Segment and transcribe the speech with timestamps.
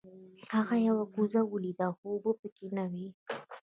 [0.53, 3.07] هغه یوه کوزه ولیده خو اوبه پکې نه وې.